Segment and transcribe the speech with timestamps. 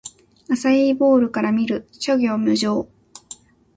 [0.49, 1.87] アサイーボウルから見る！
[1.91, 2.87] 諸行無常